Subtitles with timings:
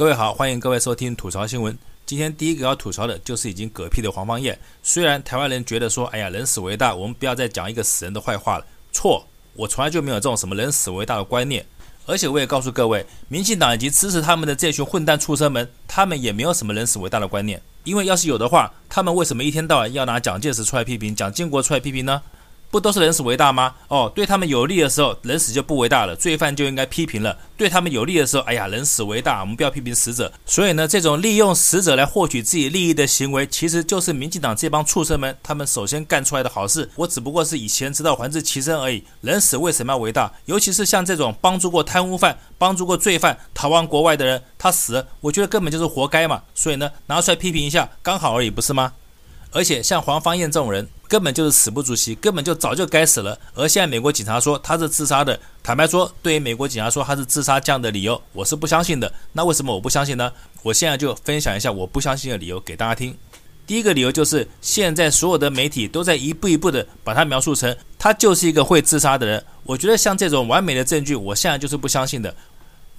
[0.00, 1.76] 各位好，欢迎各位收听吐槽新闻。
[2.06, 4.58] 今天第一个要吐槽的就是已经嗝屁的黄芳彦。
[4.82, 8.64] 虽然台湾人觉得说，哎呀，人死为大，我们不要再讲一个死人的坏话了。
[8.92, 11.66] 错，我从来就没有这种什么人死为大的观念。
[12.06, 17.60] 而且我也告诉各位，民进党以及支持他们的这群混蛋畜生们，他们也没有什么人死为大的观念。
[17.84, 22.22] 因为要是有的话，他们为什么一天到晚要拿蒋介石出来批评，蒋经国出来批评呢？
[22.70, 23.74] 不都是人死为大吗？
[23.88, 30.32] 哦，对他们有利的时候，人死就不为大了，罪犯就应该批评了；对他们有利的时候，哎呀，人死为大，我们不要批评死者。
[30.46, 36.88] 所以呢，这种利用死者来获取自己利益的行为，其实就是民进党这帮畜生们他们首先干出来的好事。
[36.94, 39.02] 我只不过是以前知道还治其身而已。
[39.20, 40.32] 人死为什么要为大？
[40.44, 46.42] 尤其是像这种帮助过贪污犯、帮助过罪犯逃亡国外的人，他死，我觉得根本就是活该嘛。
[46.54, 48.92] 所以呢，拿出来批评一下，刚好而已，不是吗？
[49.50, 53.36] 而且像黄芳彦这种人，根本就是死不足惜，根本就早就该死了。
[53.56, 59.12] 而现在美国警察说他是自杀的，坦白说，对于美国警察说他是自杀这样的理由，我是不相信的。
[59.32, 60.32] 那为什么我不相信呢？
[60.62, 63.12] 我现在就分享一下我不相信的理由给大家听。
[63.66, 69.44] 第一个理由就是，现在所有的媒体都在一步一步的把他描述成他就是一个会自杀的人。
[69.64, 72.32] 我觉得像这种完美的证据，我现在就是不相信的。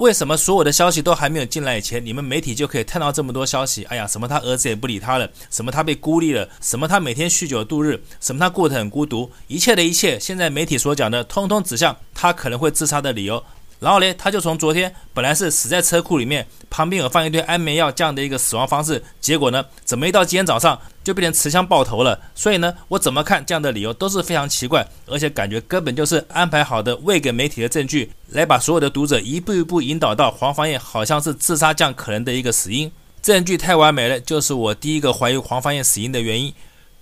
[0.00, 3.84] 为什么所有的消息都还没有进来以前，你们媒体就可以看到这么多消息？
[3.84, 13.44] 哎呀，什么他儿子也不理他了，什么他被孤立了，什么他每天酗酒度日，什么他过得很孤独，一切的一切，现在媒体所讲的，通通指向他可能会自杀的理由。
[13.80, 22.20] 然后呢，他就从昨天本来是死在车库里面，旁边有放一堆安眠药这样的一个死亡方式，结果呢，怎么一到今天早上就变成持枪爆头了？
[22.34, 32.92] 所以呢，我怎么看这样的理由都是非常奇怪，而且感觉根本就是安排好的喂给媒体的证据，来把所有的读者一步一步引导到黄芳彦好像是自杀这样可能的一个死因。
[33.22, 36.52] 证据太完美了，就是我第一个怀疑黄芳彦死因的原因。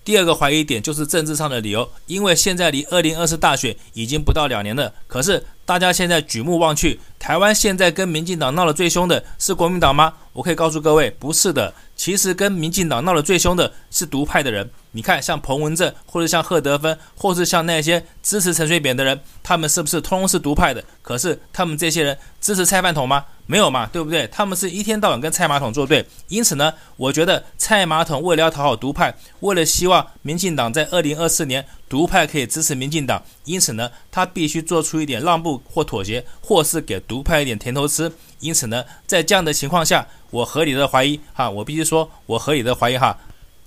[0.09, 10.15] 第二个怀疑点就是政治上的理由，因为现在离二零二四大选已经不到两年了，可是大家现在举目望去，台湾现在跟民进党闹得最凶的是国民党吗？
[10.33, 11.75] 我可以告诉各位，不是的。
[11.95, 14.71] 其实跟民进党闹得最凶的是独派的人。
[14.99, 20.83] 你看，像彭文正，或者像贺德芬，或是像那些支持陈水扁的人，他们是不是通通是独派的？
[21.03, 23.25] 可是他们这些人支持蔡饭桶吗？
[23.47, 24.27] 没有嘛，对不对？
[24.27, 26.05] 他们是一天到晚跟蔡马桶作对。
[26.27, 38.11] 因此呢，我觉得蔡马桶为了要讨好独派，为了希望民进党在二零二四年独派可以支持民进党，因此呢，他必须做出一点让步或妥协，或是给独派一点甜头吃。
[38.41, 43.17] 因此呢，在这样的情况下，我合理的怀疑哈，我必须说，我合理的怀疑哈，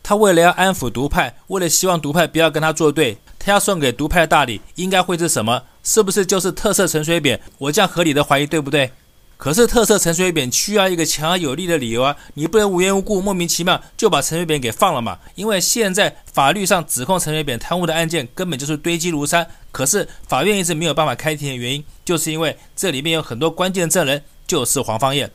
[0.04, 5.64] 他为了要安抚独派，为了希望独派不要跟他作对，他要送给独派的大礼应该会是什么？
[5.84, 7.40] 是不是就是特赦陈水扁？
[7.58, 8.92] 我这样合理的怀疑对不对？
[9.38, 15.18] 可是特赦陈水扁需要一个强而有力的理由啊，你不能无缘无故莫名其妙就把陈水扁给放了嘛？
[15.36, 24.24] 因为现在法律上指控陈水扁贪污的案件根本就是堆积如山，可是法院一直没有办法开庭的原因，就是因为这里面有很多关键证人。
[24.48, 25.32] 就是黄芳彦，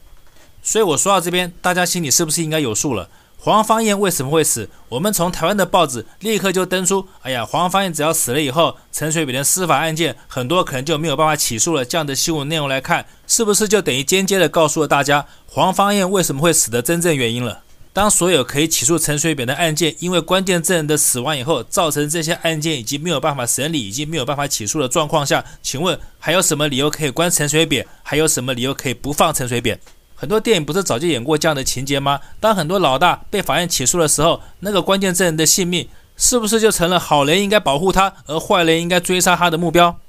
[0.62, 3.08] 所以我说到这边，大家心里是不是应该有数了？
[3.46, 4.68] 黄芳彦为什么会死？
[4.88, 11.84] 我们从台湾的报纸立刻就登出，哎呀，黄芳彦只要死了以后，陈水扁的司法案件很多可能就没有办法起诉了。
[11.84, 17.62] 这样的新闻内容来看，是不是就等于间接的告诉了大家黄芳彦为什么会死的真正原因了？
[17.92, 27.86] 当所有可以起诉陈水扁的案件，因为关键证人的死亡以后，造成这些案件已经没有办法审理，已经没有办法起诉的状况下，请问还有什么理由可以关陈水扁？
[28.02, 29.78] 还有什么理由可以不放陈水扁？
[30.16, 32.18] 很多电影不是早就演过这样的情节吗？
[32.40, 40.00] 当很多老大被法院起诉的时候，那个关键证人的性命是不是就成了好人应该保护他，而坏人应该追杀他的目标？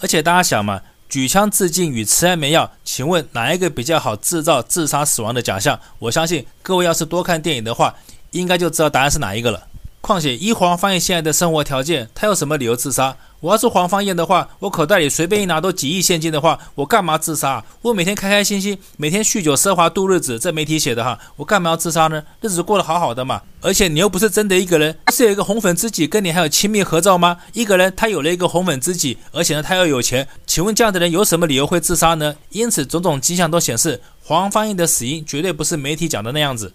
[0.00, 0.80] 而且大家想嘛。
[1.08, 5.78] 举枪自尽与吃安眠药，请问哪一个比较好制造自杀死亡的假象？
[6.00, 7.94] 我相信各位要是多看电影的话，
[8.32, 9.68] 应该就知道答案是哪一个了。
[10.00, 13.16] 况且一黄芳彦现在的生活条件，他有什么理由自杀？
[13.46, 17.62] 我要是黄芳彦的话，我口袋里随便一拿都几亿现金的话，我干嘛自杀？
[17.80, 22.20] 我每天开开心心，每天酗酒奢华度日子，这媒体写的哈，我干嘛要自杀呢？
[22.40, 23.40] 日子过得好好的嘛。
[23.60, 27.36] 而且你又不是真的一个人，是有一个红粉知己跟你还有亲密合照吗？
[27.52, 32.34] 一个人他有了一个红粉知己，而且呢他又有钱，请问这样的人有什么理由会自杀呢？
[32.50, 36.72] 因此种种迹象都显示，黄芳彦的死因绝对不是媒体讲的那样子。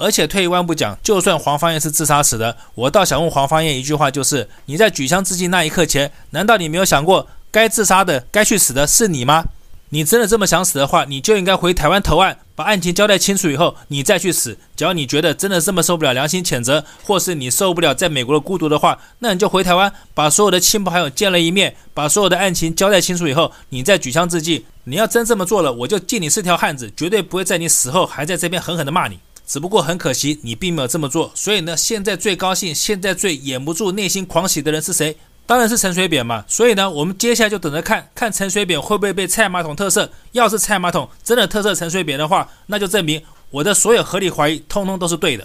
[0.00, 9.44] 而且退一万步讲，就算黄芳彦是自杀死的，我倒想问黄芳彦一句话，就是你在举枪自尽那一刻前，难道你没有想过，该自杀的、该去死的是你吗？
[9.90, 14.56] 你真的这么想死的话，你就应该回台湾投案，把案情交代清楚以后，你再去死。
[14.74, 24.64] 只要你觉得真的这么受不了良心谴责，或是你受不了在美国的孤独的话，那你就回台湾，把所有的亲朋好友见了一面，把所有的案情交代清楚以后，你再举枪自尽。
[24.84, 29.18] 你要真这么做了，我就敬你是条汉子，绝对不会在你死后还在这边狠狠地骂你。
[29.50, 31.32] 只不过很可惜，你并没有这么做。
[31.34, 35.16] 所以呢，现在最高兴、现在最掩不住内心狂喜的人是谁？
[35.44, 36.44] 当然是陈水扁嘛。
[36.46, 40.08] 所以呢，我们接下来就等着看看陈水扁会不会被蔡马桶特赦。
[40.30, 43.20] 要是蔡马桶真的特赦陈水扁的话，那就证明
[43.50, 45.44] 我的所有合理怀疑通通都是对的。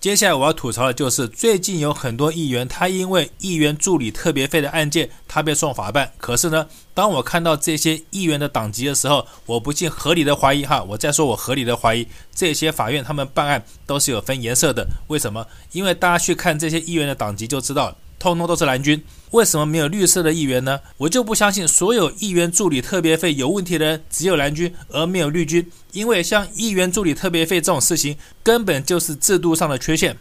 [0.00, 6.12] 接下来我要吐槽的就是，最近有很多议员，他因为议员助理特别费的案件，他被送法办。
[6.18, 14.86] 可是呢，当我看到这些议员的党籍的时候，我不禁合理的怀疑哈，我再说我合理的怀疑，这些法院他们办案都是有分颜色的。
[15.08, 15.44] 为什么？
[15.72, 17.96] 因为大家去看这些议员的党籍就知道了。
[18.18, 20.80] 通通都是蓝军，为什么没有绿色的议员呢？
[20.96, 30.16] 我就不相信所有议员助理特别费有问题的人只有蓝军而没有绿军，因为像议员助理特别费这种事情根本就是制度上的缺陷。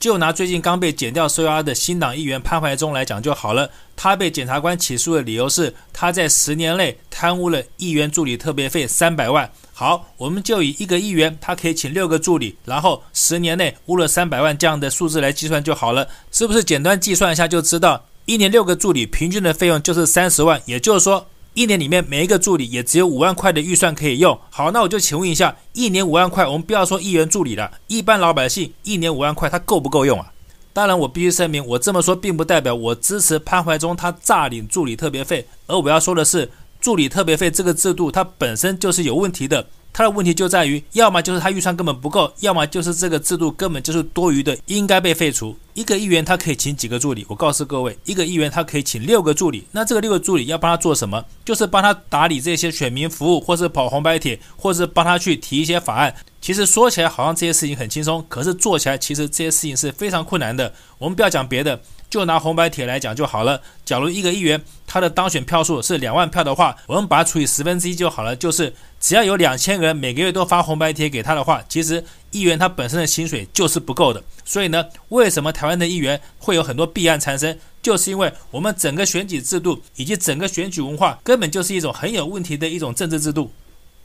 [0.00, 9.50] 就拿最近刚被检调收押的新党议员潘怀忠来讲就好了，他被检察官起诉的理由是他在十年内贪污了议员助理特别费三百万。
[9.72, 16.62] 好，我们就以一个议员，他可以请六个助理，然后十年内污了三百万这样的数字来计算就好了，是不是？
[16.62, 21.26] 简单计算一下就知道，一年六个助理，平均的费用就是三十万，也就是说，
[21.58, 24.38] 一年里面每一个助理也只有五万块的预算可以用。
[24.48, 30.30] 好，那我就请问一下，一年五万块，我们不要说议员助理了，一般老百姓一年五万块，他够不够用啊？
[30.72, 36.48] 当然，我必须声明，我这么说并不代表我支持潘怀忠他诈领助理特别费，而我要说的是。
[36.80, 39.66] 助理特别费这个制度，它本身就是有问题的。
[39.98, 45.58] 它的问题就在于，要么就是他预算根本不够，要么就是这个制度根本就是多余的，应该被废除。
[45.74, 47.26] 一个议员他可以请几个助理？
[47.28, 49.66] 我告诉各位，一个议员他可以请六个助理。
[49.72, 51.24] 那这个六个助理要帮他做什么？
[51.44, 56.14] 就是帮他打理这些选民服务，或是跑红白帖，或是帮他去提一些法案。
[56.40, 60.72] 其实说起来好像这些事情很轻松，可是做起来其实这些事情是非常困难的。
[60.98, 61.80] 我们不要讲别的。
[62.10, 63.60] 就拿红白帖来讲就好了。
[63.84, 68.34] 假如一个议员他的当选票数是两万票的话，我们把它除以十分之一就好了。
[68.34, 74.22] 就是只要有两千个人每个月都发红白帖给他的话，其实议员他本身的薪水就是不够的。
[74.44, 77.58] 所以呢，为什么台湾的议员会有很多弊案产生？
[77.80, 83.50] 就是因为我们整个选举制度以及整个选举文化根本就是一种很有问题的一种政治制度。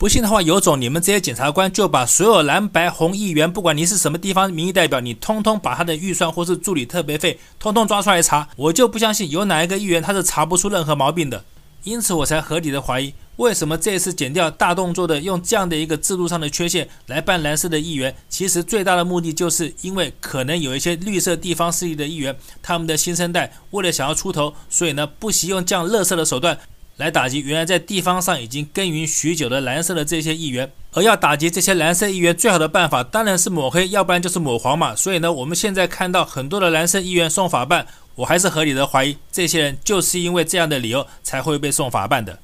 [0.04, 11.46] 不信的话，有种你们这些检察官就把所有蓝白红议员，不管你是什么地方民意代表，你通通把他的预算或是助理特别费，通通抓出来查，我就不相信有哪一个议员他是查不出任何毛病的。
[11.86, 26.60] 因此，我才合理的怀疑，为什么这次减掉大动作的用这样的一个制度上的缺陷来办蓝色的议员，其实最大的目的就是因为可能有一些绿色地方势力的议员，他们的新生代为了想要出头，所以呢不惜用这样垃圾的手段。
[26.98, 34.95] 来打击原来在地方上已经耕耘许久的蓝色的这些议员，而要打击这些蓝色议员，最好的办法当然是抹黑，要不然就是抹黄嘛。
[34.95, 42.38] 所以呢，我们现在看到很多的蓝色议员送法办，我还是合理的怀疑，这些人就是因为这样的理由才会被送法办的。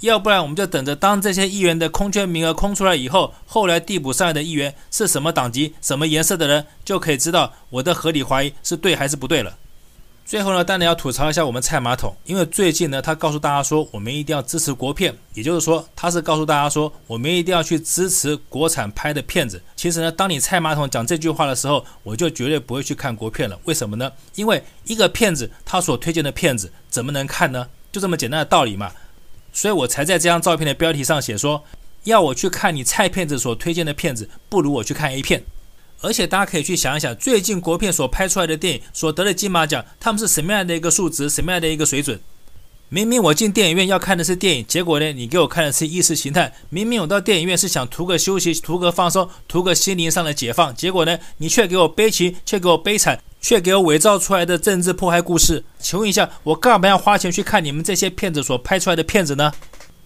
[0.00, 9.56] 要不然我们就等着，当这些议员的空缺名额空出来以后，后来递补上来的议员是什么党籍、什么颜色的人，就可以知道我的合理怀疑是对还是不对了。
[10.24, 19.62] 最后呢，当然要吐槽一下我们菜马桶，因为最近呢，他告诉大家说，我们一定要支持国片，也就是说，他是告诉大家说，我们一定要去支持国产拍的片子。
[19.76, 23.58] 其实呢，当你菜马桶讲这句话的时候，我就绝对不会去看国片了。
[23.64, 24.10] 为什么呢？
[24.34, 27.68] 因为一个骗子他所推荐的片子怎么能看呢？
[27.92, 28.90] 就这么简单的道理嘛。
[29.52, 31.62] 所以我才在这张照片的标题上写说，
[32.04, 35.44] 要我去看你菜片子所推荐的片子，不如我去看 A 片。
[36.04, 42.20] 而且大家可以去想一想，最近国片所拍出来的电影所得的金马奖，他们是什么样的一个数值，什么样的一个水准？
[42.90, 46.52] 明明我进电影院要看的是电影，结果呢，你给我看的是意识形态。
[46.68, 55.64] 明明我到电影院是想图个休息、图个放松、图个心灵上的解放，结果呢，你却给我悲情，却给我悲惨，却给我伪造出来的政治迫害故事。
[55.78, 59.50] 请问一下，我干嘛要花钱去看你们这些骗子所拍出来的片子呢？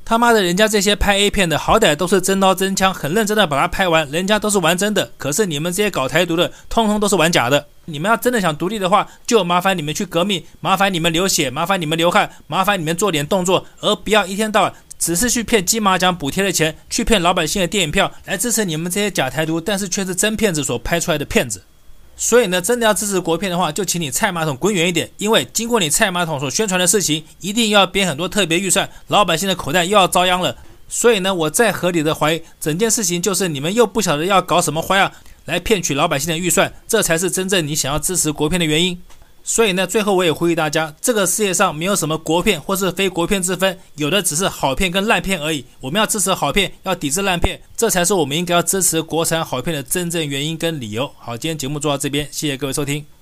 [0.08, 5.12] 他妈的，人家这些拍 A 片的，好歹都是真刀真枪，很认真的把它拍完，人家都是玩真的。
[5.18, 7.66] 可是你们这些搞台独的，通通都是玩假的。
[7.84, 21.62] 你们要真的想独立的话，就麻烦你们去革命，麻烦你们流血，麻烦你们流汗，麻烦你们做点动作，而不要一天到晚只是去骗金马奖补贴的钱，去骗老百姓的电影票，来支持你们这些假台独，但是却是真骗子所拍出来的骗子。
[22.20, 30.56] 所以呢，真的要支持国片的话，就请你菜马桶滚远一点，因为经过你菜马桶所宣传的事情，一定要编很多特别预算，老百姓的口袋又要遭殃了。
[30.88, 35.12] 所以呢，我再合理的怀疑，整件事情就是你们又不晓得要搞什么花样
[35.44, 39.00] 来骗取老百姓的预算，这才是真正你想要支持国片的原因。
[39.48, 45.64] 所以呢，最后我也呼吁大家，这个世界上没有什么国片或是非国片之分，有的只是好片跟烂片而已。
[45.80, 51.10] 我们要支持好片，要抵制烂片，这才是我们应该要支持国产好片的真正原因跟理由。
[51.18, 53.17] 好，今天节目做到这边，谢谢各位收听。